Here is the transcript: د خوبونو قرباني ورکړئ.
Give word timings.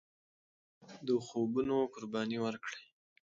د 1.07 1.09
خوبونو 1.25 1.77
قرباني 1.93 2.37
ورکړئ. 2.45 2.81